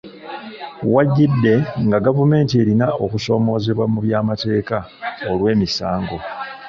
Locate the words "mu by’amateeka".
3.93-4.77